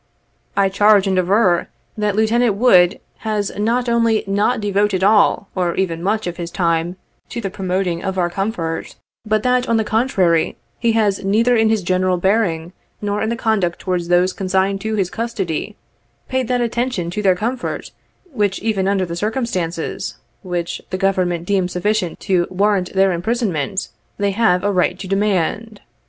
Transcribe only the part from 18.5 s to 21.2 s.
even under the circumstances which the